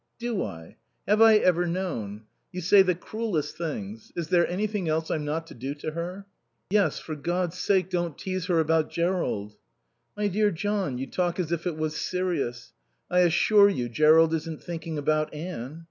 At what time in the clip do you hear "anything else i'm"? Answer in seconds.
4.47-5.25